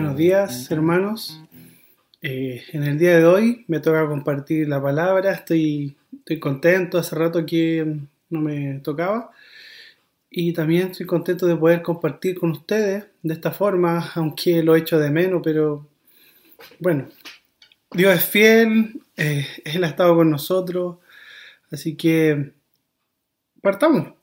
[0.00, 1.42] Buenos días, hermanos.
[2.22, 5.30] Eh, en el día de hoy me toca compartir la palabra.
[5.30, 6.96] Estoy, estoy contento.
[6.96, 7.98] Hace rato que
[8.30, 9.30] no me tocaba.
[10.30, 14.78] Y también estoy contento de poder compartir con ustedes de esta forma, aunque lo he
[14.78, 15.86] hecho de menos, pero
[16.78, 17.06] bueno,
[17.92, 20.96] Dios es fiel, eh, Él ha estado con nosotros,
[21.70, 22.52] así que
[23.60, 24.14] partamos,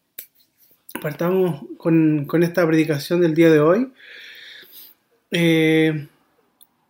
[1.00, 3.92] partamos con esta predicación del día de hoy.
[5.32, 6.08] Eh,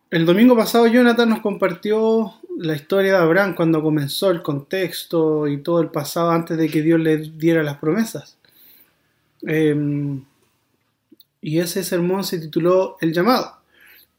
[0.10, 5.58] el domingo pasado Jonathan nos compartió la historia de Abraham cuando comenzó el contexto y
[5.62, 8.38] todo el pasado antes de que Dios le diera las promesas.
[9.44, 10.24] Em,
[11.42, 13.58] y ese sermón se tituló El llamado.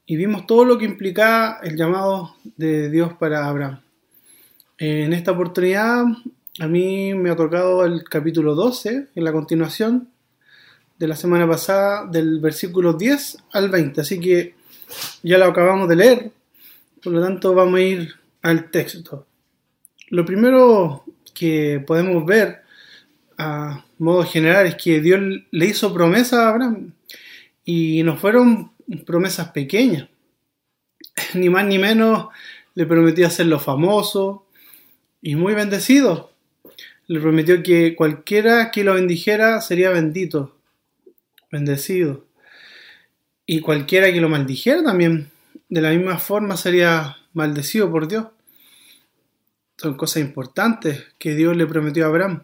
[0.06, 3.80] Y vimos todo lo que implicaba el llamado de Dios para Abraham.
[4.78, 6.04] En esta oportunidad
[6.60, 10.08] a mí me ha tocado el capítulo 12, en la continuación
[10.98, 14.00] de la semana pasada, del versículo 10 al 20.
[14.00, 14.54] Así que
[15.22, 16.30] ya lo acabamos de leer,
[17.02, 19.26] por lo tanto vamos a ir al texto.
[20.10, 21.04] Lo primero
[21.34, 22.62] que podemos ver
[23.36, 26.92] a modo general es que Dios le hizo promesas a Abraham
[27.64, 28.72] y no fueron
[29.06, 30.08] promesas pequeñas.
[31.34, 32.28] Ni más ni menos
[32.74, 34.46] le prometió hacerlo famoso
[35.20, 36.32] y muy bendecido.
[37.06, 40.57] Le prometió que cualquiera que lo bendijera sería bendito,
[41.50, 42.26] bendecido.
[43.46, 45.30] Y cualquiera que lo maldijera también,
[45.68, 48.26] de la misma forma, sería maldecido por Dios.
[49.76, 52.42] Son cosas importantes que Dios le prometió a Abraham.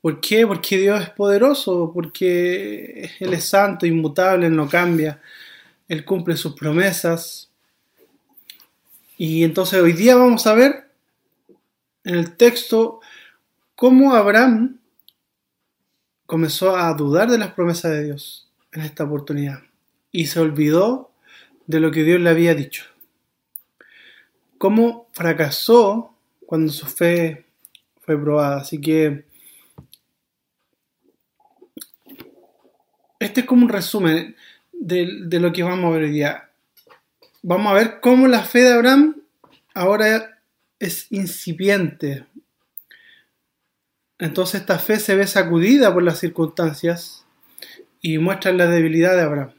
[0.00, 0.46] ¿Por qué?
[0.46, 5.20] Porque Dios es poderoso, porque Él es santo, inmutable, Él no cambia,
[5.88, 7.50] Él cumple sus promesas.
[9.16, 10.88] Y entonces hoy día vamos a ver
[12.04, 13.00] en el texto
[13.76, 14.80] cómo Abraham
[16.32, 19.64] comenzó a dudar de las promesas de Dios en esta oportunidad
[20.10, 21.10] y se olvidó
[21.66, 22.84] de lo que Dios le había dicho.
[24.56, 26.16] Cómo fracasó
[26.46, 27.44] cuando su fe
[28.00, 28.62] fue probada.
[28.62, 29.26] Así que
[33.20, 34.34] este es como un resumen
[34.72, 36.48] de, lo que vamos a ver hoy día.
[37.42, 39.20] Vamos a ver cómo la fe de Abraham
[39.74, 40.40] ahora
[40.78, 42.24] es incipiente.
[44.22, 47.26] Entonces esta fe se ve sacudida por las circunstancias
[48.00, 49.52] y muestra la debilidad de Abraham.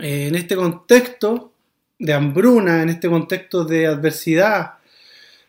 [0.00, 1.52] En este contexto
[1.98, 4.74] de hambruna, en este contexto de adversidad,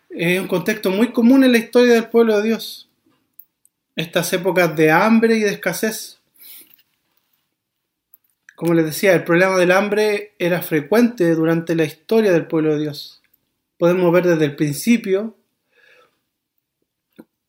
[0.09, 2.89] es un contexto muy común en la historia del pueblo de Dios
[3.95, 6.19] estas épocas de hambre y de escasez.
[8.55, 12.81] Como les decía, el problema del hambre era frecuente durante la historia del pueblo de
[12.81, 13.21] Dios.
[13.77, 15.35] Podemos ver desde el principio,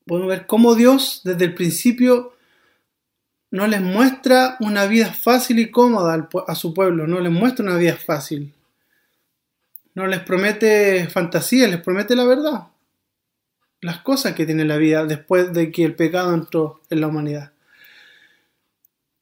[0.06, 2.34] podemos ver cómo Dios desde el principio
[3.50, 7.76] no les muestra una vida fácil y cómoda a su pueblo, no les muestra una
[7.76, 8.52] vida fácil.
[9.94, 12.66] No les promete fantasía, les promete la verdad
[13.84, 17.52] las cosas que tiene la vida después de que el pecado entró en la humanidad.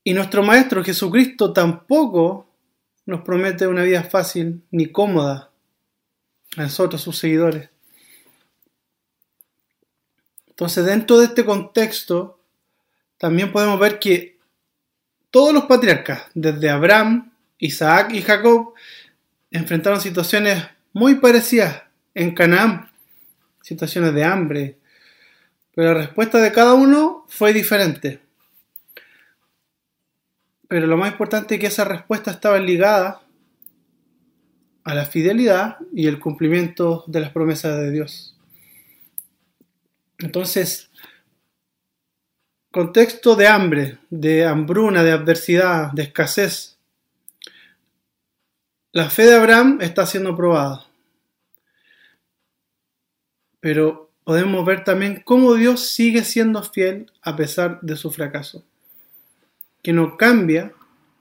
[0.04, 2.46] Y nuestro Maestro Jesucristo tampoco
[3.04, 5.50] nos promete una vida fácil ni cómoda
[6.56, 7.70] a nosotros, sus seguidores.
[10.52, 12.40] Entonces, dentro de este contexto,
[13.18, 14.38] también podemos ver que
[15.30, 18.74] todos los patriarcas, desde Abraham, Isaac y Jacob,
[19.50, 21.82] enfrentaron situaciones muy parecidas
[22.14, 22.92] en Canaán
[23.62, 24.78] situaciones de hambre.
[25.74, 28.20] Pero la respuesta de cada uno fue diferente.
[30.68, 33.22] Pero lo más importante es que esa respuesta estaba ligada
[34.84, 38.36] a la fidelidad y el cumplimiento de las promesas de Dios.
[40.22, 40.90] Entonces,
[42.70, 46.78] contexto de hambre, de hambruna, de adversidad, de escasez.
[48.92, 50.86] La fe de Abraham está siendo probada
[53.62, 58.64] pero podemos ver también cómo Dios sigue siendo fiel a pesar de su fracaso,
[59.84, 60.72] que no cambia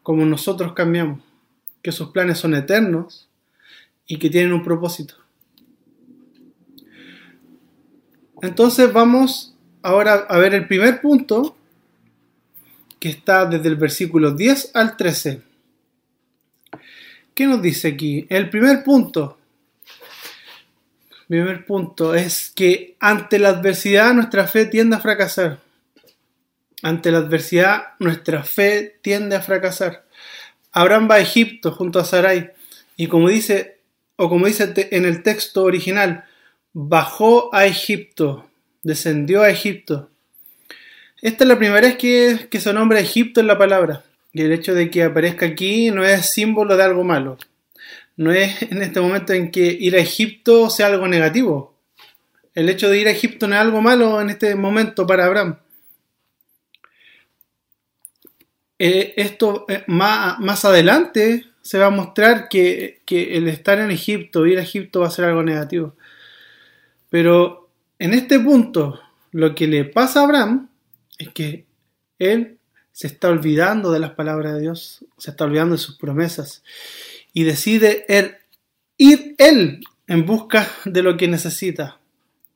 [0.01, 1.21] como nosotros cambiamos,
[1.83, 3.29] que sus planes son eternos
[4.07, 5.13] y que tienen un propósito.
[8.41, 11.55] Entonces vamos ahora a ver el primer punto
[12.99, 15.41] que está desde el versículo 10 al 13.
[17.33, 18.25] ¿Qué nos dice aquí?
[18.29, 19.37] El primer punto,
[21.27, 25.59] primer punto es que ante la adversidad nuestra fe tiende a fracasar.
[26.83, 30.05] Ante la adversidad nuestra fe tiende a fracasar.
[30.73, 32.51] Abraham va a Egipto junto a Sarai
[32.97, 33.79] y como dice,
[34.17, 36.25] o como dice en el texto original,
[36.73, 38.47] bajó a Egipto,
[38.83, 40.09] descendió a Egipto.
[41.21, 44.03] Esta es la primera vez que, que se nombra Egipto en la palabra.
[44.33, 47.37] Y el hecho de que aparezca aquí no es símbolo de algo malo.
[48.15, 51.75] No es en este momento en que ir a Egipto sea algo negativo.
[52.53, 55.57] El hecho de ir a Egipto no es algo malo en este momento para Abraham.
[58.77, 63.91] Eh, esto eh, más, más, adelante se va a mostrar que, que, el estar en
[63.91, 65.95] Egipto, ir a Egipto va a ser algo negativo.
[67.11, 67.69] Pero
[67.99, 68.99] en este punto,
[69.33, 70.69] lo que le pasa a Abraham
[71.19, 71.65] es que
[72.17, 72.57] él
[72.93, 76.63] se está olvidando de las palabras de Dios, se está olvidando de sus promesas
[77.33, 78.05] y decide
[78.97, 81.99] ir él en busca de lo que necesita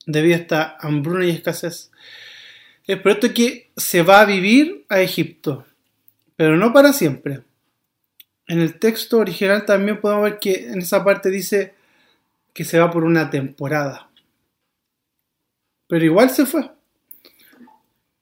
[0.05, 1.91] debido a esta hambruna y escasez.
[2.87, 5.65] Es por esto que se va a vivir a Egipto,
[6.37, 7.41] pero no para siempre.
[8.47, 11.73] En el texto original también podemos ver que en esa parte dice
[12.53, 14.09] que se va por una temporada.
[15.87, 16.71] Pero igual se fue.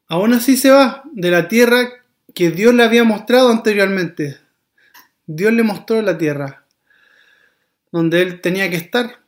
[0.07, 1.89] Aún así se va de la tierra
[2.33, 4.37] que Dios le había mostrado anteriormente.
[5.25, 6.63] Dios le mostró la tierra
[7.93, 9.19] donde él tenía que estar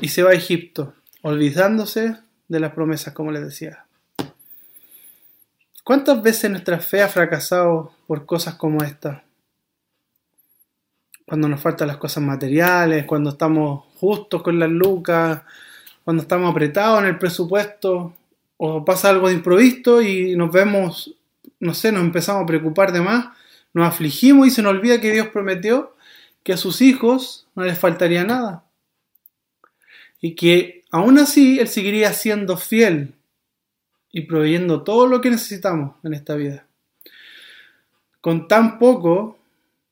[0.00, 2.16] y se va a Egipto, olvidándose
[2.48, 3.86] de las promesas, como les decía.
[5.84, 9.22] ¿Cuántas veces nuestra fe ha fracasado por cosas como esta?
[11.24, 15.42] Cuando nos faltan las cosas materiales, cuando estamos justos con las lucas,
[16.06, 18.14] cuando estamos apretados en el presupuesto,
[18.58, 21.16] o pasa algo de improvisto y nos vemos
[21.58, 23.26] no sé, nos empezamos a preocupar de más,
[23.72, 25.96] nos afligimos y se nos olvida que Dios prometió
[26.42, 28.64] que a sus hijos no les faltaría nada.
[30.20, 33.14] Y que aún así Él seguiría siendo fiel
[34.12, 36.66] y proveyendo todo lo que necesitamos en esta vida.
[38.20, 39.38] Con tan poco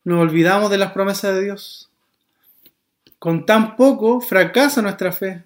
[0.04, 1.90] nos olvidamos de las promesas de Dios.
[3.18, 5.42] Con tan poco fracasa nuestra fe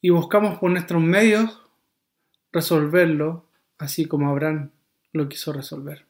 [0.00, 1.60] y buscamos por nuestros medios
[2.52, 3.46] resolverlo,
[3.78, 4.70] así como Abraham
[5.12, 6.06] lo quiso resolver.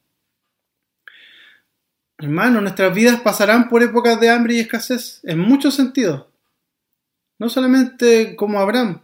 [2.19, 6.27] Hermano, nuestras vidas pasarán por épocas de hambre y escasez, en muchos sentidos.
[7.39, 9.01] No solamente como Abraham.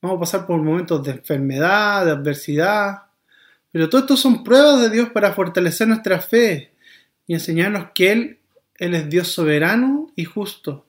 [0.00, 3.02] Vamos a pasar por momentos de enfermedad, de adversidad.
[3.72, 6.72] Pero todo esto son pruebas de Dios para fortalecer nuestra fe
[7.26, 8.38] y enseñarnos que Él,
[8.76, 10.86] Él es Dios soberano y justo.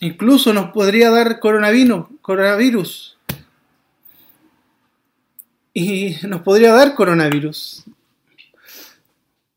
[0.00, 3.16] Incluso nos podría dar coronavirus,
[5.78, 7.84] y nos podría dar coronavirus.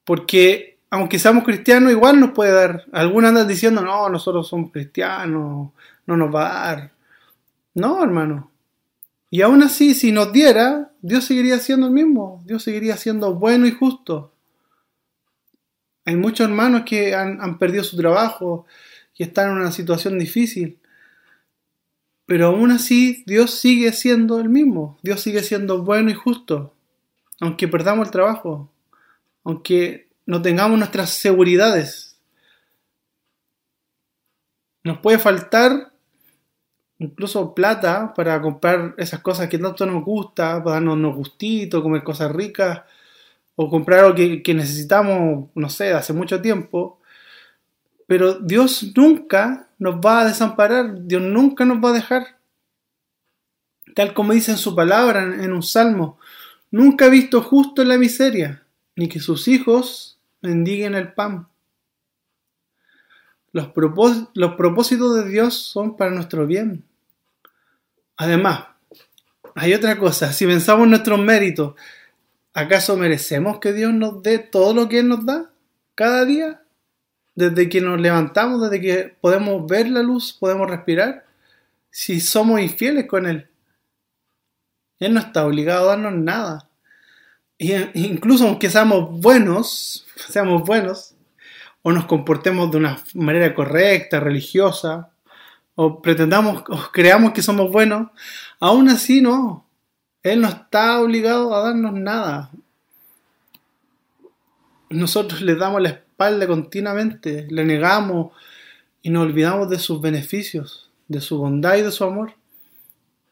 [0.03, 2.83] Porque aunque seamos cristianos, igual nos puede dar.
[2.91, 5.69] Algunos andan diciendo, no, nosotros somos cristianos,
[6.05, 6.91] no nos va a dar.
[7.73, 8.51] No, hermano.
[9.29, 12.41] Y aún así, si nos diera, Dios seguiría siendo el mismo.
[12.45, 14.33] Dios seguiría siendo bueno y justo.
[16.03, 18.65] Hay muchos hermanos que han, han perdido su trabajo
[19.19, 20.79] y están en una situación difícil.
[22.25, 26.73] Pero aún así Dios sigue siendo el mismo, Dios sigue siendo bueno y justo,
[27.41, 28.71] aunque perdamos el trabajo,
[29.43, 32.17] aunque no tengamos nuestras seguridades.
[34.83, 35.91] Nos puede faltar
[36.99, 42.03] incluso plata para comprar esas cosas que tanto nos gusta, para darnos unos gustitos, comer
[42.03, 42.83] cosas ricas,
[43.55, 46.98] o comprar algo que, que necesitamos, no sé, hace mucho tiempo.
[48.09, 52.39] Pero Dios nunca nos va a desamparar, Dios nunca nos va a dejar.
[53.93, 56.17] Tal como dice en su palabra en un salmo,
[56.71, 58.63] nunca ha visto justo en la miseria,
[58.95, 61.49] ni que sus hijos mendiguen el pan.
[63.51, 63.69] Los,
[64.33, 66.83] los propósitos de Dios son para nuestro bien.
[68.17, 68.69] Además,
[69.53, 71.75] hay otra cosa, si pensamos en nuestros méritos,
[72.55, 75.51] ¿acaso merecemos que Dios nos dé todo lo que Él nos da
[75.93, 76.63] cada día?
[77.39, 81.25] Desde que nos levantamos, desde que podemos ver la luz, podemos respirar,
[81.89, 83.47] si somos infieles con Él.
[84.99, 86.69] Él no está obligado a darnos nada.
[87.57, 91.15] Y, incluso aunque seamos buenos, seamos buenos,
[91.81, 95.09] o nos comportemos de una manera correcta, religiosa,
[95.75, 98.09] o pretendamos, o creamos que somos buenos,
[98.59, 99.65] aún así no.
[100.23, 102.51] Él no está obligado a darnos nada.
[104.89, 106.01] Nosotros le damos la
[106.47, 108.33] continuamente, le negamos
[109.01, 112.33] y nos olvidamos de sus beneficios, de su bondad y de su amor.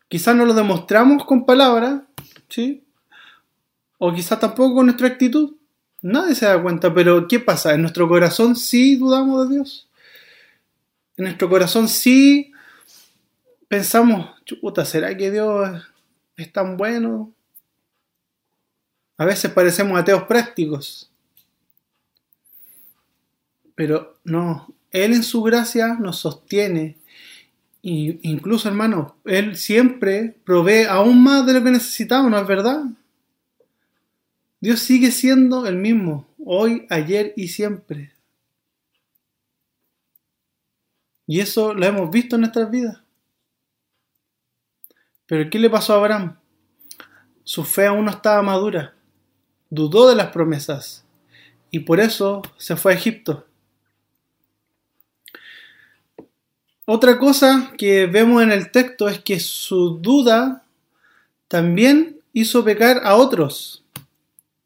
[0.08, 2.02] Quizás no lo demostramos con palabras,
[2.48, 2.84] ¿sí?
[3.98, 5.56] O quizás tampoco con nuestra actitud.
[6.02, 7.74] Nadie se da cuenta, pero ¿qué pasa?
[7.74, 9.90] En nuestro corazón sí dudamos de Dios.
[11.18, 12.54] En nuestro corazón sí
[13.68, 15.84] pensamos, chuta, ¿será que Dios
[16.38, 17.34] es tan bueno?
[19.18, 21.12] A veces parecemos ateos prácticos.
[23.78, 26.98] Pero no, Él en su gracia nos sostiene.
[27.84, 32.86] Y incluso, hermano, Él siempre provee aún más de lo que necesitamos, ¿no es verdad?
[34.60, 38.14] Dios sigue siendo el mismo, hoy, ayer y siempre.
[41.28, 42.98] Y eso lo hemos visto en nuestras vidas.
[45.28, 46.40] Pero ¿qué le pasó a Abraham?
[47.44, 48.96] Su fe aún no estaba madura.
[49.70, 51.06] Dudó de las promesas
[51.70, 53.46] y por eso se fue a Egipto.
[56.90, 60.64] Otra cosa que vemos en el texto es que su duda
[61.50, 63.84] también hizo pecar a otros.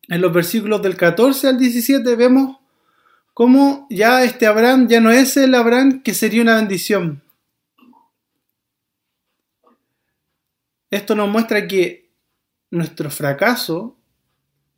[0.07, 2.57] En los versículos del 14 al 17 vemos
[3.33, 7.23] cómo ya este Abraham ya no es el Abraham que sería una bendición.
[10.91, 12.11] Esto nos muestra que
[12.69, 13.97] nuestro fracaso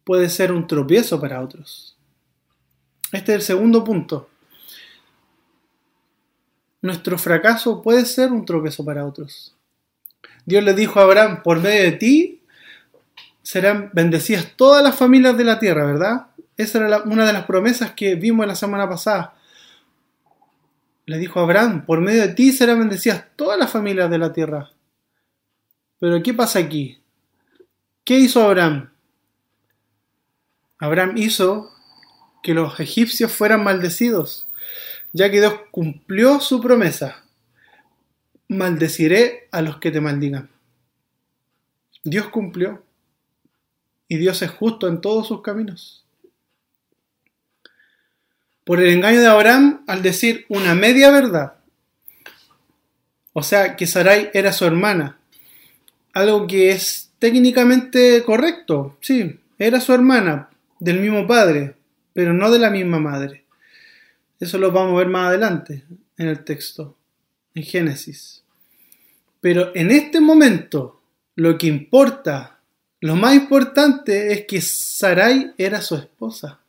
[0.06, 1.98] puede ser un tropiezo para otros.
[3.12, 4.30] Este es el segundo punto.
[6.84, 9.56] Nuestro fracaso puede ser un tropiezo para otros.
[10.46, 12.42] Dios le dijo a Abraham, por medio de ti
[13.42, 16.28] serán bendecidas todas las familias de la tierra, ¿verdad?
[16.58, 19.34] Esa era una de las promesas que vimos la semana pasada.
[21.06, 24.34] Le dijo a Abraham, por medio de ti serán bendecidas todas las familias de la
[24.34, 24.70] tierra.
[26.00, 27.00] Pero ¿qué pasa aquí?
[28.04, 28.90] ¿Qué hizo Abraham?
[30.80, 31.72] Abraham hizo
[32.44, 34.50] que los egipcios fueran maldecidos,
[35.13, 37.24] ya que Dios cumplió su promesa.
[38.50, 40.50] Maldeciré a los que te maldigan.
[42.03, 42.84] Dios cumplió
[44.08, 46.05] y Dios es justo en todos sus caminos.
[48.65, 51.55] Por el engaño de Abraham al decir una media verdad,
[53.34, 55.17] o sea que Sarai era su hermana,
[56.13, 61.75] algo que es técnicamente correcto, sí, era su hermana, del mismo padre,
[62.13, 63.43] pero no de la misma madre.
[64.44, 65.86] Eso lo vamos a ver más adelante
[66.18, 66.98] en el texto,
[67.56, 68.44] en Génesis.
[69.40, 71.02] Pero en este momento,
[71.36, 72.60] lo que importa,
[73.00, 76.60] lo más importante es que Sarai era su esposa.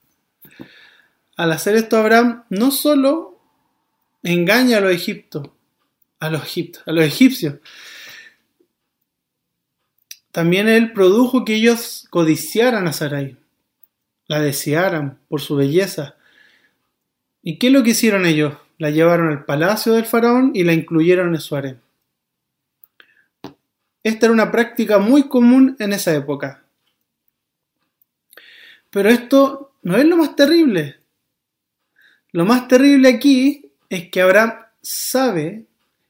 [1.37, 3.41] Al hacer esto, Abraham no solo
[4.23, 5.49] engaña a los egipcios,
[6.21, 6.43] a los,
[6.87, 7.55] a los egipcios,
[10.31, 13.37] también él produjo que ellos codiciaran a Sarai,
[14.29, 16.15] la desearan por su belleza.
[17.47, 18.55] ¿Y qué es lo que hicieron ellos?
[18.79, 21.79] La llevaron al palacio del faraón y la incluyeron en su harem.
[24.03, 26.65] Esta era una práctica muy común en esa época.
[28.89, 31.01] Pero esto no es lo más terrible.
[32.33, 35.67] Lo más terrible aquí es que Abraham sabe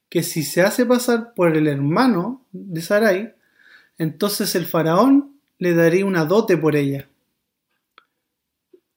[0.09, 3.35] que si se hace pasar por el hermano de Sarai,
[3.99, 7.09] entonces el faraón le daría una dote por ella.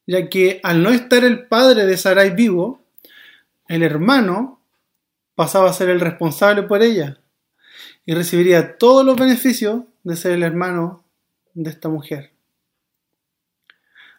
[0.07, 2.81] Ya que al no estar el padre de Sarai vivo,
[3.67, 4.59] el hermano
[5.35, 7.19] pasaba a ser el responsable por ella
[8.05, 11.03] y recibiría todos los beneficios de ser el hermano
[11.53, 12.31] de esta mujer.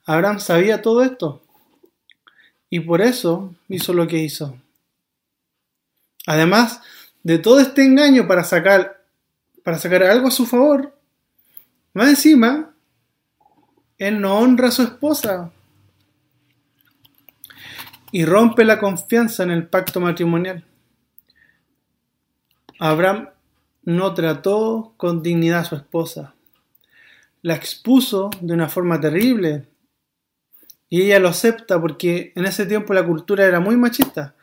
[0.04, 1.42] Abraham sabía todo esto
[2.70, 4.56] y por eso hizo lo que hizo.
[6.26, 6.82] Además
[7.22, 8.98] de todo este engaño para sacar
[9.68, 10.94] para sacar algo a su favor.
[11.92, 12.74] Más encima,
[13.98, 15.52] él no honra a su esposa
[18.12, 20.64] y rompe la confianza en el pacto matrimonial.
[22.78, 23.30] Abraham
[23.82, 26.34] no trató con dignidad a su esposa.
[27.42, 29.66] La expuso de una forma terrible.
[30.88, 34.34] Y ella lo acepta porque en ese tiempo la cultura era muy machista.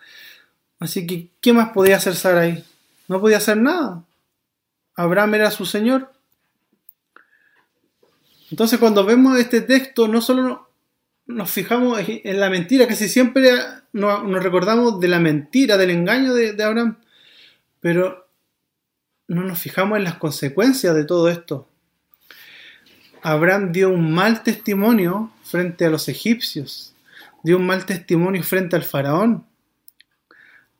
[0.79, 2.63] Así que, ¿qué más podía hacer Sara ahí?
[3.07, 4.03] No podía hacer nada.
[4.95, 6.11] Abraham era su Señor.
[8.51, 10.64] Entonces cuando vemos este texto, no solo
[11.27, 13.51] nos fijamos en la mentira, casi siempre
[13.93, 16.99] nos recordamos de la mentira, del engaño de, Abraham,
[17.79, 18.27] pero
[19.27, 21.67] no nos fijamos en las consecuencias de todo esto.
[23.23, 26.93] Abraham dio un mal testimonio frente a los egipcios,
[27.43, 29.45] dio un mal testimonio frente al faraón.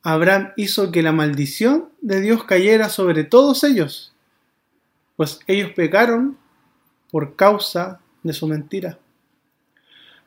[0.04, 4.14] Abraham hizo que la maldición de Dios cayera sobre todos ellos,
[5.16, 6.38] pues ellos pecaron
[7.10, 9.00] por causa de su mentira.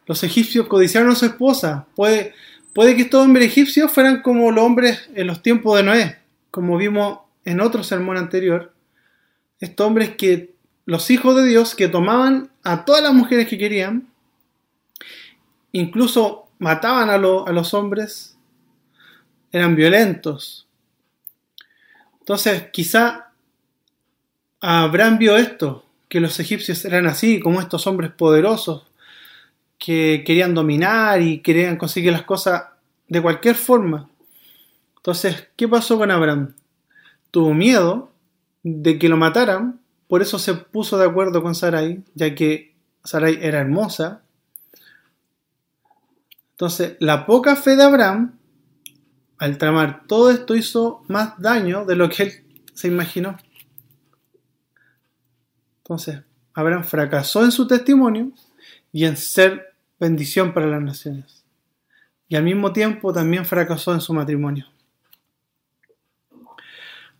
[0.08, 1.86] Los egipcios codiciaron a su esposa.
[1.94, 2.32] Puede,
[2.74, 6.18] que estos hombres egipcios fueran como los hombres en los tiempos de Noé,
[6.50, 8.72] como vimos en otro sermón anterior.
[9.60, 10.54] Estos hombres que,
[10.86, 14.08] los hijos de Dios, que tomaban a todas las mujeres que querían,
[15.72, 18.38] incluso mataban a, a los hombres
[19.52, 20.66] eran violentos.
[22.20, 23.32] Entonces, quizá
[24.62, 28.87] Abraham vio esto, que los egipcios eran así, como estos hombres poderosos,
[29.78, 32.64] que querían dominar y querían conseguir las cosas
[33.06, 34.10] de cualquier forma.
[34.96, 36.54] Entonces, ¿qué pasó con Abraham?
[37.30, 38.10] Tuvo miedo
[38.62, 43.38] de que lo mataran, por eso se puso de acuerdo con Sarai, ya que Sarai
[43.40, 44.22] era hermosa.
[46.50, 48.38] Entonces, la poca fe de Abraham,
[49.38, 52.32] al tramar todo esto, hizo más daño de lo que él
[52.74, 53.38] se imaginó.
[55.78, 56.20] Entonces,
[56.52, 58.32] Abraham fracasó en su testimonio
[58.92, 59.67] y en ser
[59.98, 61.44] bendición para las naciones.
[62.28, 64.66] Y al mismo tiempo también fracasó en su matrimonio.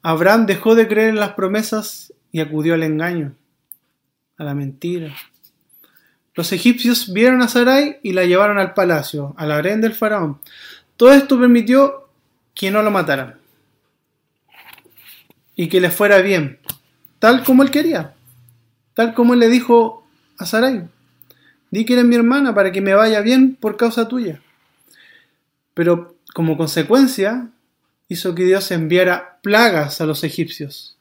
[0.02, 3.34] Abraham dejó de creer en las promesas y acudió al engaño,
[4.36, 5.14] a la mentira.
[6.34, 10.40] Los egipcios vieron a Sarai y la llevaron al palacio, al harén del faraón.
[10.96, 12.08] Todo esto permitió
[12.54, 13.38] que no lo mataran
[15.56, 16.60] y que le fuera bien,
[17.18, 18.14] tal como él quería,
[18.94, 20.06] tal como él le dijo
[20.38, 20.88] a Sarai.
[21.70, 24.40] Di que eres mi hermana para que me vaya bien por causa tuya.
[25.74, 27.50] Pero como consecuencia,
[28.08, 30.96] hizo que Dios enviara plagas a los egipcios.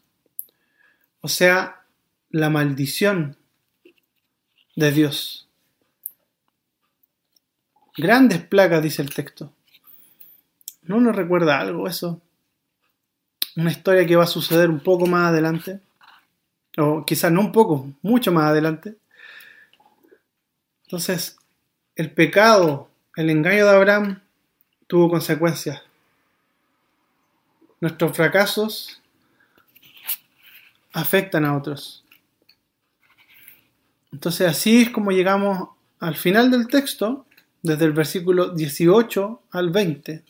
[1.22, 1.84] O sea,
[2.30, 3.38] la maldición
[4.76, 5.48] de Dios.
[7.96, 9.52] Grandes plagas, dice el texto.
[10.84, 12.22] ¿No nos recuerda algo eso?
[13.56, 15.80] Una historia que va a suceder un poco más adelante.
[16.78, 18.98] O quizás no un poco, mucho más adelante.
[20.88, 21.38] Entonces,
[21.98, 24.22] el pecado, el engaño de Abraham
[24.88, 25.82] tuvo consecuencias.
[27.82, 29.02] Nuestros fracasos
[30.94, 32.06] afectan a otros.
[34.14, 35.68] Entonces así es como llegamos
[36.00, 37.26] al final del texto,
[37.62, 40.24] desde el versículo 18 al 20,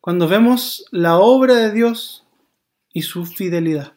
[0.00, 2.24] cuando vemos la obra de Dios
[2.92, 3.92] y su fidelidad.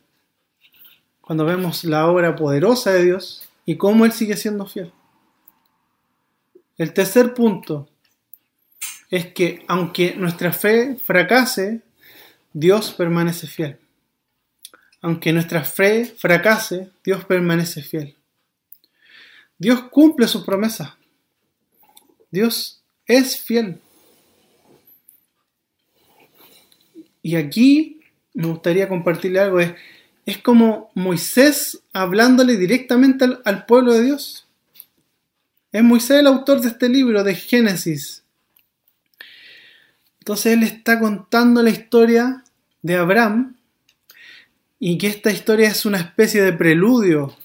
[1.20, 4.94] Cuando vemos la obra poderosa de Dios y cómo Él sigue siendo fiel.
[6.82, 7.88] El tercer punto
[9.12, 11.84] es que aunque nuestra fe fracase,
[12.54, 13.78] Dios permanece fiel.
[15.00, 18.16] Aunque nuestra fe fracase, Dios permanece fiel.
[19.60, 20.98] Dios cumple su promesa.
[22.32, 23.80] Dios es fiel.
[27.22, 28.02] Y aquí
[28.34, 29.60] me gustaría compartirle algo.
[29.60, 29.76] Es,
[30.26, 34.48] es como Moisés hablándole directamente al, al pueblo de Dios.
[35.72, 38.24] Es Moisés el autor de este libro de Génesis.
[40.20, 42.44] Entonces él está contando la historia
[42.82, 43.56] de Abraham
[44.80, 47.36] y que esta historia es una especie de preludio,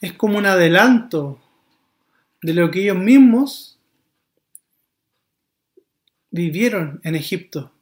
[0.00, 1.40] es como un adelanto
[2.42, 3.78] de lo que ellos mismos
[6.30, 7.72] vivieron en Egipto.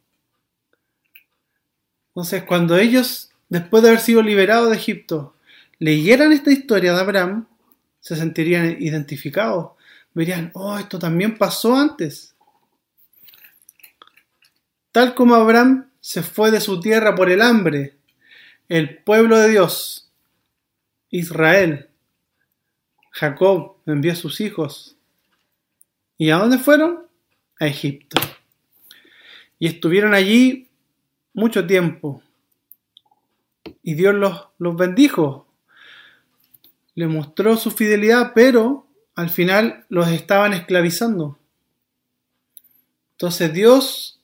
[2.08, 5.34] Entonces, cuando ellos, después de haber sido liberados de Egipto,
[5.78, 7.46] leyeran esta historia de Abraham,
[8.06, 9.72] se sentirían identificados.
[10.14, 12.36] Verían, oh, esto también pasó antes.
[14.92, 17.96] Tal como Abraham se fue de su tierra por el hambre,
[18.68, 20.08] el pueblo de Dios,
[21.10, 21.90] Israel,
[23.10, 24.96] Jacob envió a sus hijos.
[26.16, 27.08] ¿Y a dónde fueron?
[27.58, 28.20] A Egipto.
[29.58, 30.68] Y estuvieron allí
[31.34, 32.22] mucho tiempo.
[33.82, 35.45] Y Dios los, los bendijo
[36.96, 41.38] le mostró su fidelidad, pero al final los estaban esclavizando.
[43.12, 44.20] Entonces Dios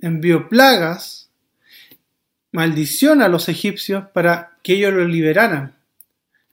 [0.00, 1.28] envió plagas,
[2.52, 5.76] maldición a los egipcios para que ellos los liberaran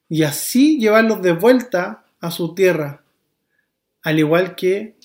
[0.10, 3.04] y así llevarlos de vuelta a su tierra,
[4.02, 4.96] al igual que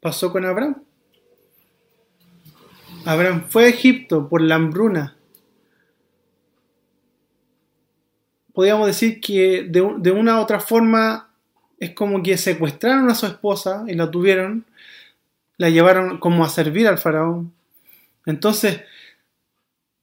[0.00, 0.82] pasó con Abraham.
[3.06, 5.16] Abraham fue a Egipto por la hambruna
[8.60, 11.30] podríamos decir que de, una u otra forma
[11.78, 14.66] es como que secuestraron a su esposa y la tuvieron,
[15.56, 17.54] la llevaron como a servir al faraón.
[18.26, 18.82] Entonces,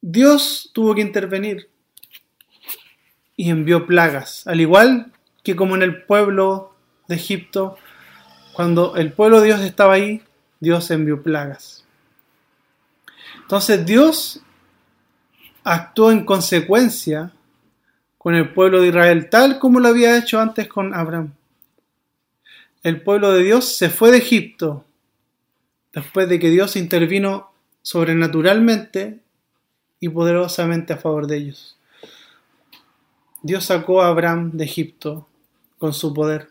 [0.02, 1.70] Dios tuvo que intervenir
[3.36, 5.12] y envió plagas, al igual
[5.44, 6.74] que como en el pueblo
[7.08, 7.78] de Egipto,
[8.54, 10.24] cuando el pueblo de Dios estaba ahí,
[10.60, 11.86] Dios envió plagas.
[13.40, 14.42] Entonces Dios
[15.64, 17.34] actuó en consecuencia
[18.28, 21.34] con el pueblo de Israel, tal como lo había hecho antes con Abraham.
[22.84, 24.84] El pueblo de Dios se fue de Egipto
[25.94, 29.22] después de que Dios intervino sobrenaturalmente
[30.02, 31.78] y poderosamente a favor de ellos.
[33.44, 35.26] Dios sacó a Abraham de Egipto
[35.78, 36.50] con su poder.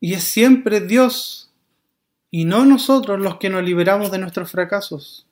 [0.00, 1.50] Y es siempre Dios
[2.30, 5.24] y no nosotros los que nos liberamos de nuestros fracasos.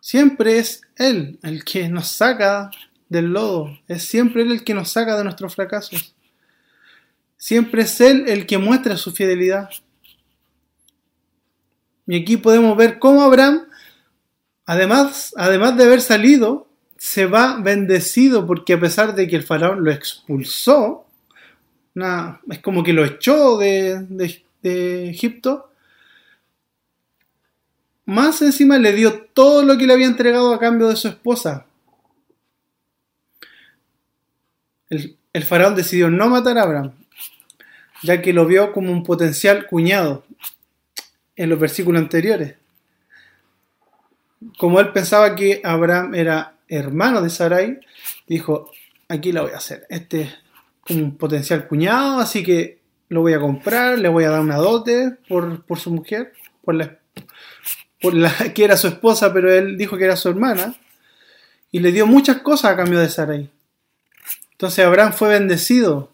[0.00, 2.70] Siempre es Él el que nos saca
[3.08, 3.78] del lodo.
[3.88, 6.14] Es siempre Él el que nos saca de nuestros fracasos.
[7.36, 9.70] Siempre es Él el que muestra su fidelidad.
[12.06, 13.66] Y aquí podemos ver cómo Abraham,
[14.64, 19.84] además, además de haber salido se va bendecido porque a pesar de que el faraón
[19.84, 21.06] lo expulsó,
[22.50, 25.67] es como que lo echó de, de Egipto,
[28.08, 31.66] más encima le dio todo lo que le había entregado a cambio de su esposa.
[34.88, 36.92] El, faraón decidió no matar a Abraham,
[38.02, 40.24] ya que lo vio como un potencial cuñado
[41.36, 42.54] en los versículos anteriores.
[44.56, 47.78] Como él pensaba que Abraham era hermano de Sarai,
[48.26, 48.70] dijo,
[49.06, 49.86] aquí la voy a hacer.
[49.90, 50.34] Este es
[50.80, 52.78] como un potencial cuñado, así que
[53.10, 56.32] lo voy a comprar, le voy a dar una dote por, por su mujer,
[56.64, 56.98] por la,
[58.00, 60.74] por la que era su esposa, pero él dijo que era su hermana,
[61.70, 63.50] y le dio muchas cosas a cambio de Sarai.
[64.52, 66.10] Entonces Abraham fue bendecido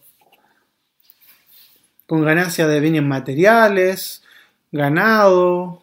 [2.07, 4.23] con ganancia de bienes materiales,
[4.71, 5.83] ganado,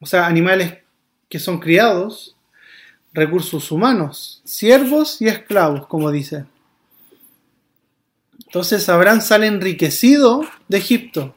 [0.00, 0.78] o sea, animales
[1.28, 2.36] que son criados,
[3.12, 6.46] recursos humanos, siervos y esclavos, como dice.
[8.46, 11.34] Entonces Abraham sale enriquecido de Egipto,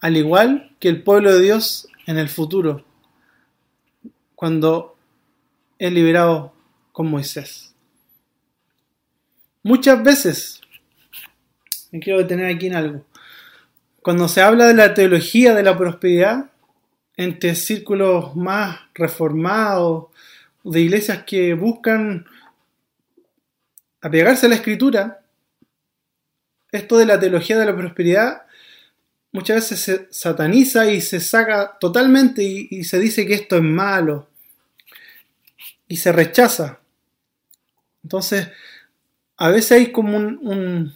[0.00, 2.84] al igual que el pueblo de Dios en el futuro
[4.34, 4.96] cuando
[5.78, 6.54] es liberado
[6.92, 7.74] con Moisés.
[9.62, 10.60] Muchas veces,
[11.90, 13.04] me quiero detener aquí en algo,
[14.02, 16.50] cuando se habla de la teología de la prosperidad,
[17.16, 20.06] entre círculos más reformados,
[20.64, 22.26] de iglesias que buscan
[24.00, 25.22] apegarse a la escritura,
[26.72, 28.42] esto de la teología de la prosperidad
[29.34, 34.28] muchas veces se sataniza y se saca totalmente y, se dice que esto es malo,
[35.88, 36.78] y se rechaza.
[38.04, 38.48] Entonces,
[39.36, 40.94] a veces hay como un,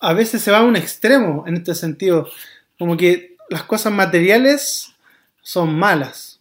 [0.00, 2.28] a veces se va a un extremo en este sentido,
[2.76, 4.92] como que las cosas materiales
[5.42, 6.40] son malas.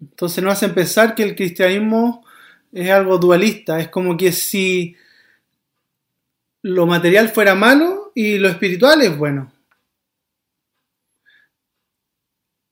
[0.00, 2.24] Entonces nos hacen pensar que el cristianismo
[2.72, 4.96] es algo dualista, es como que si
[6.62, 9.52] lo material fuera malo y lo espiritual es bueno.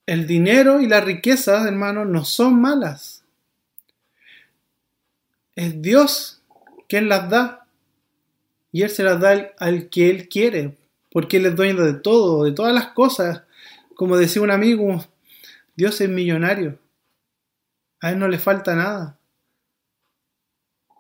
[0.07, 3.25] El dinero y la riqueza, hermano, no son malas.
[5.55, 6.43] Es Dios
[6.89, 7.67] quien las da.
[8.73, 10.79] Y Él se las da al, que Él quiere.
[11.11, 13.43] Porque Él es dueño de todo, de todas las cosas.
[13.95, 15.05] Como decía un amigo,
[15.77, 16.79] Dios es millonario.
[18.01, 19.19] A Él no le falta nada.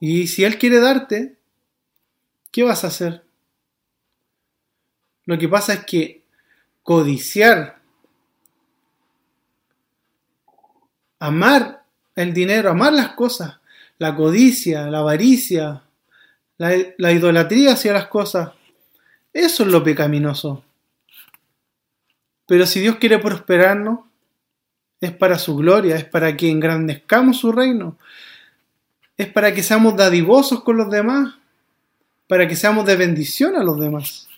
[0.00, 1.37] Y si Él quiere darte,
[2.50, 3.24] ¿qué vas a hacer?
[5.24, 6.22] Lo que pasa es que
[6.82, 7.78] codiciar
[11.18, 11.84] amar
[12.14, 13.58] el dinero, amar las cosas,
[13.98, 15.82] la codicia, la avaricia,
[16.56, 18.50] la, idolatría hacia las cosas,
[19.32, 20.64] eso es lo pecaminoso.
[22.46, 24.00] Pero si Dios quiere prosperarnos,
[25.00, 27.98] es para su gloria, es para que engrandezcamos su reino,
[29.16, 31.37] es para que seamos dadivosos con los demás,
[32.28, 34.28] para que seamos de bendición a los demás.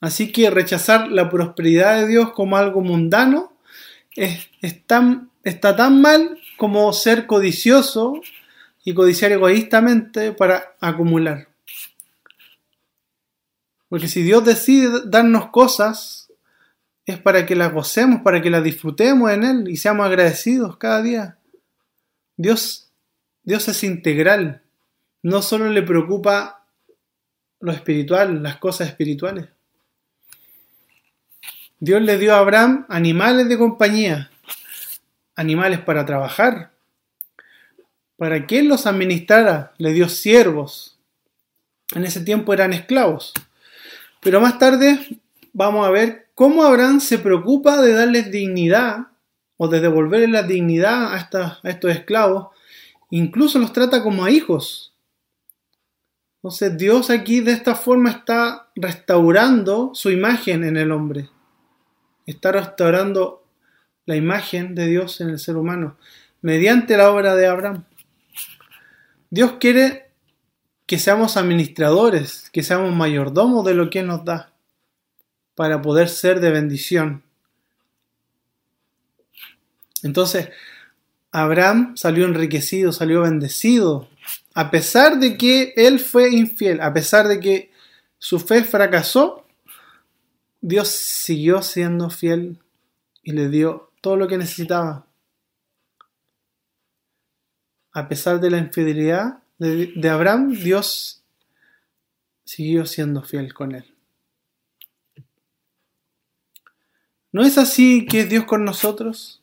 [0.00, 3.52] Así que rechazar la prosperidad de Dios como algo mundano
[4.16, 8.20] es, está tan mal como ser codicioso
[8.84, 11.48] y codiciar egoístamente para acumular.
[13.88, 16.30] Porque si Dios decide darnos cosas,
[17.06, 21.02] es para que las gocemos, para que las disfrutemos en Él y seamos agradecidos cada
[21.02, 21.38] día.
[22.36, 22.90] Dios,
[23.42, 24.63] Dios es integral.
[25.24, 26.66] No solo le preocupa
[27.60, 29.48] lo espiritual, las cosas espirituales.
[31.80, 34.30] Dios le dio a Abraham animales de compañía,
[35.34, 36.72] animales para trabajar,
[38.18, 40.98] para que él los administrara, le dio siervos.
[41.94, 43.32] En ese tiempo eran esclavos.
[44.20, 45.22] Pero más tarde
[45.54, 49.06] vamos a ver cómo Abraham se preocupa de darles dignidad
[49.56, 52.48] o de devolverles la dignidad a, a estos esclavos.
[53.08, 54.93] Incluso los trata como a hijos.
[56.44, 61.30] Entonces Dios aquí de esta forma está restaurando su imagen en el hombre
[62.26, 63.44] está restaurando
[64.06, 65.96] la imagen de Dios en el ser humano
[66.42, 67.84] mediante la obra de Abraham.
[69.30, 70.10] Dios quiere
[70.86, 74.52] que seamos administradores, que seamos mayordomos de lo que nos da,
[75.54, 77.22] para poder ser de bendición.
[80.02, 80.50] Entonces,
[81.32, 84.08] Abraham salió enriquecido, salió bendecido,
[84.54, 87.72] a pesar de que él fue infiel, a pesar de que
[88.18, 89.46] su fe fracasó,
[90.60, 92.62] Dios siguió siendo fiel
[93.22, 95.06] y le dio todo lo que necesitaba.
[97.92, 101.22] A pesar de la infidelidad de, Abraham, Dios
[102.44, 103.84] siguió siendo fiel con él.
[107.32, 109.42] ¿No es así que es Dios con nosotros?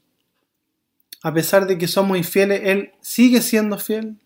[1.22, 4.18] A pesar de que somos infieles, Él sigue siendo fiel.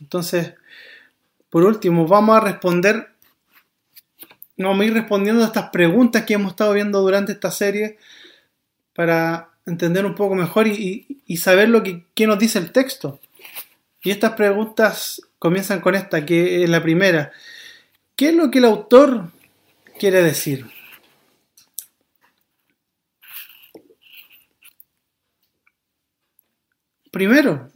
[0.00, 0.54] Entonces,
[1.50, 3.08] por último, vamos a responder,
[4.56, 7.98] vamos a ir respondiendo a estas preguntas que hemos estado viendo durante esta serie
[8.94, 13.20] para entender un poco mejor y, saber lo que, nos dice el texto.
[14.02, 17.32] Y estas preguntas comienzan con esta, que es la primera.
[18.16, 19.30] ¿Qué es lo que el autor
[19.98, 20.66] quiere decir?
[27.10, 27.70] Primero,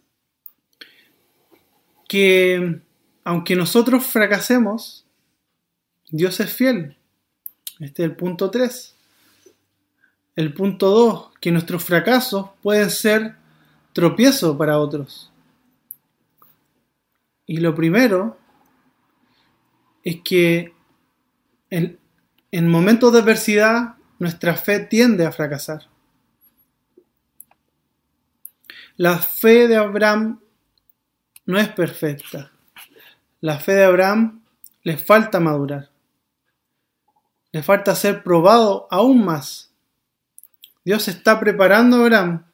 [2.12, 2.82] que
[3.24, 5.06] aunque nosotros fracasemos,
[6.10, 6.98] Dios es fiel.
[7.80, 8.94] Este es el punto 3.
[10.36, 13.36] El punto 2, que nuestros fracasos pueden ser
[13.94, 15.32] tropiezo para otros.
[17.46, 18.36] Y lo primero
[20.04, 20.74] es que
[21.70, 21.98] en,
[22.50, 25.88] en momentos de adversidad nuestra fe tiende a fracasar.
[28.98, 30.41] La fe de Abraham
[31.46, 32.50] no es perfecta.
[33.40, 34.42] La fe de Abraham
[34.82, 35.90] le falta madurar.
[37.50, 39.72] Le falta ser probado aún más.
[40.84, 42.44] Dios está preparando a Abraham,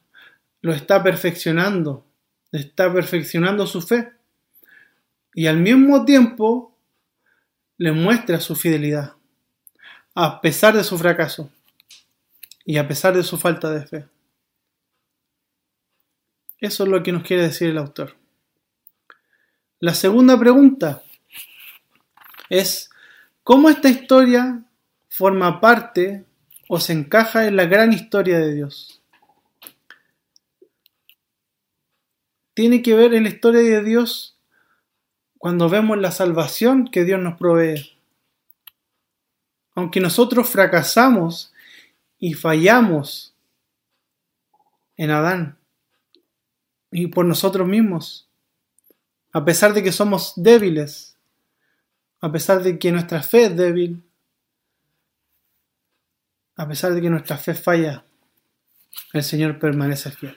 [0.61, 2.05] lo está perfeccionando,
[2.53, 4.13] está perfeccionando su fe.
[5.35, 6.77] Y al mismo tiempo
[7.77, 9.15] le muestra su fidelidad,
[10.15, 11.51] a pesar de su fracaso
[12.65, 14.09] y a pesar de su falta de fe.
[16.59, 18.18] Eso es lo que nos quiere decir el autor.
[19.81, 21.05] La segunda pregunta
[22.51, 22.91] es,
[23.45, 24.65] ¿cómo esta historia
[25.09, 26.25] forma parte
[26.69, 29.01] o se encaja en la gran historia de Dios?
[32.55, 34.37] Tiene que ver en la historia de Dios
[35.39, 37.97] cuando vemos la salvación que Dios nos provee.
[39.77, 41.53] Aunque nosotros fracasamos
[42.19, 43.33] y fallamos
[44.97, 45.57] en Adán
[46.91, 48.28] y por nosotros mismos,
[49.33, 51.17] a pesar de que somos débiles,
[52.21, 54.03] a pesar de que nuestra fe es débil,
[56.57, 58.05] a pesar de que nuestra fe falla,
[59.13, 60.37] el Señor permanece fiel.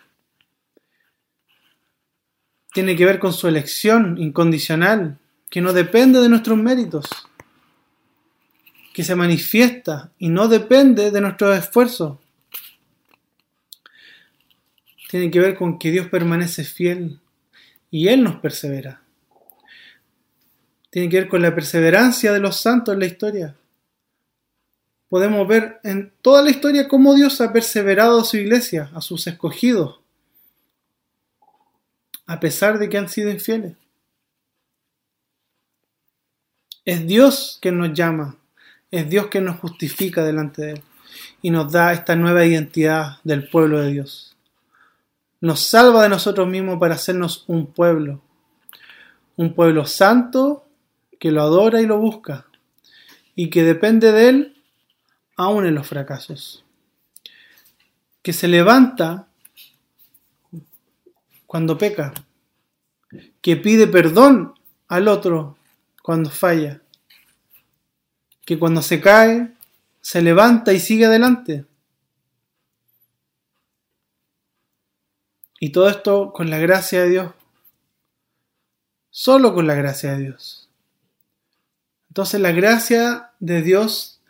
[2.74, 5.18] Tiene que ver con su elección incondicional,
[5.50, 7.06] que no depende de nuestros méritos,
[8.94, 12.18] que se manifiesta y no depende de nuestros esfuerzos.
[15.10, 17.20] Tiene que ver con que Dios permanece fiel
[17.92, 19.02] y Él nos persevera.
[20.90, 23.56] Tiene que ver con la perseverancia de los santos en la historia.
[25.10, 29.28] Podemos ver en toda la historia cómo Dios ha perseverado a su iglesia, a sus
[29.28, 30.00] escogidos,
[32.26, 33.76] a pesar de que han sido infieles.
[36.86, 38.38] Es Dios quien nos llama,
[38.90, 40.84] es Dios quien nos justifica delante de Él
[41.42, 44.31] y nos da esta nueva identidad del pueblo de Dios
[45.42, 48.22] nos salva de nosotros mismos para hacernos un pueblo,
[49.36, 50.68] un pueblo santo
[51.20, 52.46] que lo adora y lo busca,
[53.36, 54.64] y que depende de él
[55.36, 56.64] aún en los fracasos,
[58.22, 59.28] que se levanta
[61.48, 62.14] cuando peca,
[63.42, 64.54] que pide perdón
[64.88, 65.58] al otro
[66.04, 66.82] cuando falla,
[68.46, 69.52] que cuando se cae
[70.02, 71.66] se levanta y sigue adelante
[75.64, 77.32] Y todo esto con la gracia de Dios.
[79.12, 80.68] Solo con la gracia de Dios.
[82.10, 84.22] Entonces la gracia de Dios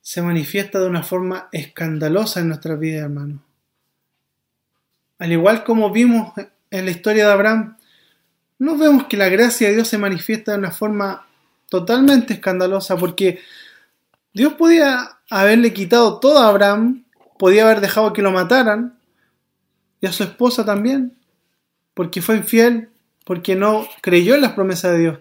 [0.00, 3.42] se manifiesta de una forma escandalosa en nuestra vida, hermano.
[5.18, 6.32] Al igual como vimos
[6.70, 7.76] en la historia de Abraham,
[8.58, 11.26] no vemos que la gracia de Dios se manifiesta de una forma
[11.68, 13.40] totalmente escandalosa, porque
[14.32, 17.04] Dios podía haberle quitado todo a Abraham,
[17.38, 18.98] podía haber dejado que lo mataran,
[20.00, 21.16] y a su esposa también,
[21.94, 22.90] porque fue infiel,
[23.24, 25.18] porque no creyó en las promesas de Dios.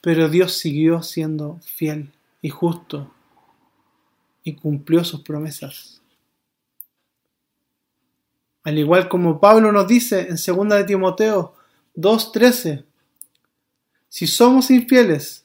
[0.00, 3.12] Pero Dios siguió siendo fiel y justo
[4.42, 6.02] y cumplió sus promesas.
[8.62, 11.54] Al igual como Pablo nos dice en 2 de Timoteo
[11.96, 12.84] 2.13,
[14.08, 15.44] si somos infieles,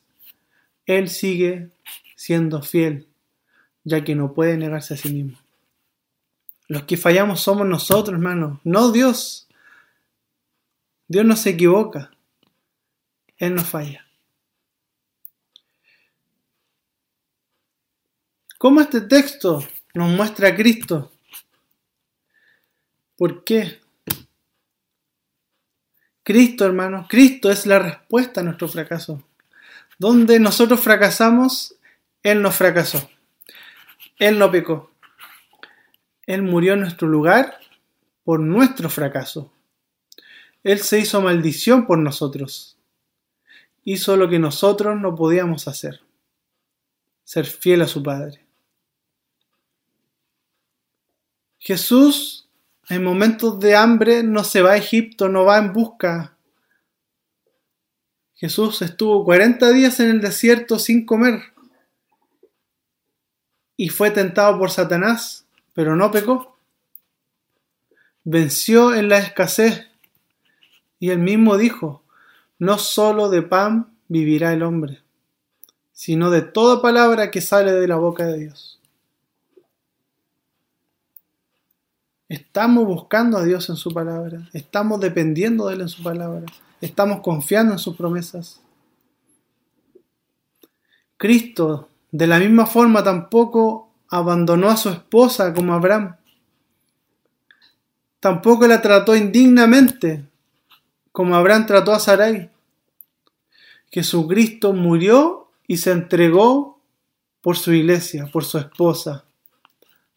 [0.85, 1.69] Él sigue
[2.15, 3.07] siendo fiel,
[3.83, 5.38] ya que no puede negarse a sí mismo.
[6.69, 9.47] Los que fallamos somos nosotros, hermano, no Dios.
[11.07, 12.11] Dios no se equivoca.
[13.37, 14.05] Él no falla.
[18.59, 21.11] ¿Cómo este texto nos muestra a Cristo?
[23.17, 23.81] ¿Por qué?
[26.21, 29.23] Cristo, hermano, Cristo es la respuesta a nuestro fracaso.
[29.97, 31.73] Donde nosotros fracasamos,
[32.21, 33.09] Él no fracasó.
[34.19, 34.88] Él no pecó.
[36.29, 37.57] Él murió en nuestro lugar
[38.23, 39.51] por nuestro fracaso.
[40.63, 42.77] Él se hizo maldición por nosotros.
[43.83, 46.01] Hizo lo que nosotros no podíamos hacer.
[47.23, 48.45] Ser fiel a su Padre.
[51.57, 52.47] Jesús
[52.89, 56.37] en momentos de hambre no se va a Egipto, no va en busca.
[58.35, 61.41] Jesús estuvo 40 días en el desierto sin comer
[63.75, 65.47] y fue tentado por Satanás,
[65.79, 66.57] pero no pecó.
[68.25, 69.87] Venció en la escasez
[70.99, 72.03] y él mismo dijo,
[72.57, 75.01] no solo de pan vivirá el hombre,
[75.93, 78.81] sino de toda palabra que sale de la boca de Dios.
[82.27, 86.43] Estamos buscando a Dios en su palabra, estamos dependiendo de Él en su palabra,
[86.81, 88.59] estamos confiando en sus promesas.
[91.15, 96.17] Cristo, de la misma forma, tampoco abandonó a su esposa como Abraham.
[98.19, 100.29] Tampoco la trató indignamente
[101.11, 102.49] como Abraham trató a Sarai.
[103.91, 106.81] Jesucristo murió y se entregó
[107.41, 109.25] por su iglesia, por su esposa,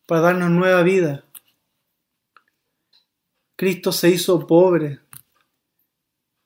[0.07, 1.25] para darnos nueva vida.
[3.57, 5.01] Cristo se hizo pobre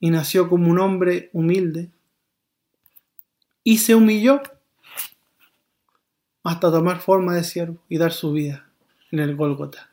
[0.01, 1.91] y nació como un hombre humilde
[3.65, 4.41] y se humilló
[6.49, 8.69] hasta tomar forma de siervo y dar su vida
[9.11, 9.91] en el Gólgota,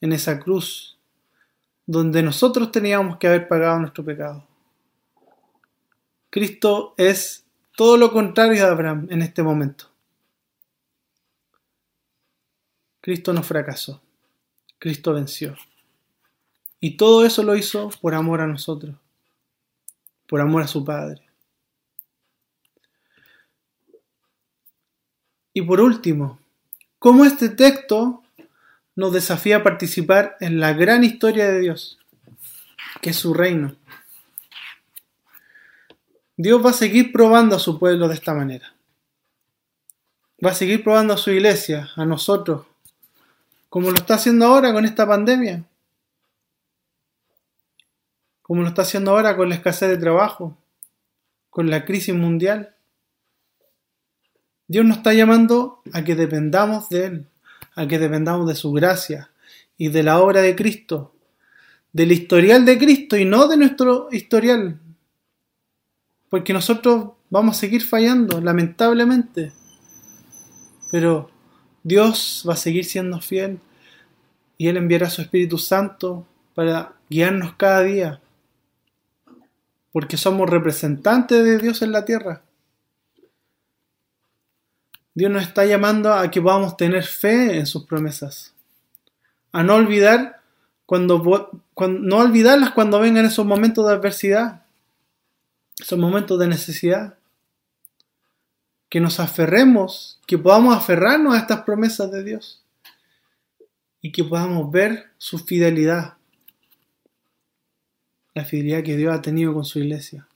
[0.00, 0.98] en esa cruz
[1.86, 4.46] donde nosotros teníamos que haber pagado nuestro pecado.
[6.28, 7.44] Cristo es
[7.76, 9.86] todo lo contrario de Abraham en este momento.
[13.00, 14.00] Cristo no fracasó,
[14.78, 15.56] Cristo venció.
[16.78, 18.94] Y todo eso lo hizo por amor a nosotros,
[20.28, 21.29] por amor a su Padre.
[25.52, 26.38] Y por último,
[26.98, 28.22] ¿cómo este texto
[28.94, 31.98] nos desafía a participar en la gran historia de Dios,
[33.00, 33.76] que es su reino?
[36.36, 38.74] Dios va a seguir probando a su pueblo de esta manera.
[40.44, 42.66] Va a seguir probando a su iglesia, a nosotros,
[43.68, 45.64] como lo está haciendo ahora con esta pandemia
[48.50, 50.58] como lo está haciendo ahora con la escasez de trabajo,
[51.50, 52.74] con la crisis mundial.
[54.70, 57.26] Dios nos está llamando a que dependamos de Él,
[57.74, 59.32] a que dependamos de su gracia
[59.76, 61.12] y de la obra de Cristo,
[61.92, 64.78] del historial de Cristo y no de nuestro historial.
[66.28, 69.50] Porque nosotros vamos a seguir fallando, lamentablemente.
[70.92, 71.32] Pero
[71.82, 73.58] Dios va a seguir siendo fiel
[74.56, 78.20] y Él enviará su Espíritu Santo para guiarnos cada día
[79.90, 82.44] porque somos representantes de Dios en la tierra.
[85.20, 88.54] Dios nos está llamando a que podamos tener fe en sus promesas,
[89.52, 90.40] a no olvidar
[90.86, 94.62] cuando, no olvidarlas cuando vengan esos momentos de adversidad,
[95.78, 97.18] esos momentos de necesidad,
[98.88, 102.62] que nos aferremos, que podamos aferrarnos a estas promesas de Dios
[104.00, 106.14] y que podamos ver su fidelidad
[108.32, 110.29] la fidelidad que Dios ha tenido con su iglesia.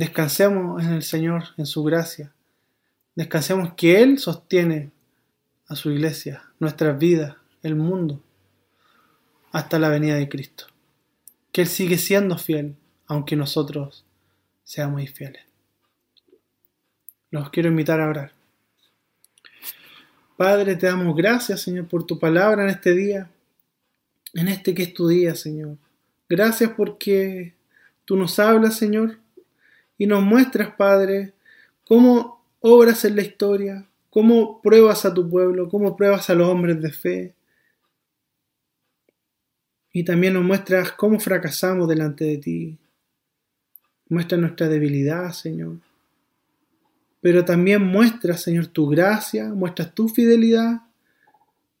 [0.00, 2.32] Descansemos en el Señor, en su gracia.
[3.14, 4.92] Descansemos que Él sostiene
[5.66, 8.24] a su iglesia, nuestras vidas, el mundo,
[9.52, 10.68] hasta la venida de Cristo.
[11.52, 12.76] Que Él sigue siendo fiel,
[13.08, 14.06] aunque nosotros
[14.64, 15.44] seamos infieles.
[17.30, 18.32] Los quiero invitar a orar.
[20.38, 23.30] Padre, te damos gracias, Señor, por tu palabra en este día
[24.32, 25.76] en este que es tu día, Señor.
[26.26, 27.52] Gracias porque
[28.06, 29.19] tú nos hablas, Señor,
[30.00, 31.34] y nos muestras, Padre,
[31.84, 36.80] cómo obras en la historia, cómo pruebas a tu pueblo, cómo pruebas a los hombres
[36.80, 37.34] de fe.
[39.92, 42.78] Y también nos muestras cómo fracasamos delante de ti.
[44.08, 45.76] Muestra nuestra debilidad, Señor.
[47.20, 50.80] Pero también muestras, Señor, tu gracia, muestras tu fidelidad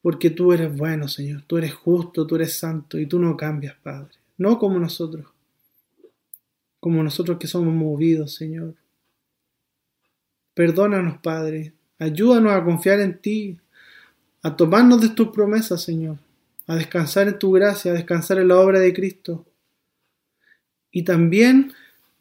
[0.02, 3.76] porque tú eres bueno, Señor, tú eres justo, tú eres santo y tú no cambias,
[3.82, 4.10] Padre.
[4.36, 5.24] No como nosotros,
[6.80, 8.74] como nosotros que somos movidos, Señor.
[10.54, 11.74] Perdónanos, Padre.
[11.98, 13.58] Ayúdanos a confiar en ti,
[14.42, 16.18] a tomarnos de tus promesas, Señor,
[16.66, 19.46] a descansar en tu gracia, a descansar en la obra de Cristo.
[20.90, 21.72] Y también,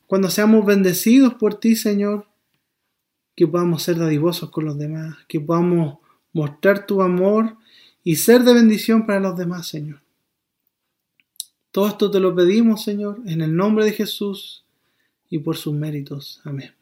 [0.05, 2.27] cuando seamos bendecidos por ti, Señor,
[3.35, 5.99] que podamos ser dadivosos con los demás, que podamos
[6.33, 7.55] mostrar tu amor
[8.03, 10.01] y ser de bendición para los demás, Señor.
[11.71, 14.65] Todo esto te lo pedimos, Señor, en el nombre de Jesús
[15.29, 16.41] y por sus méritos.
[16.43, 16.78] Amén.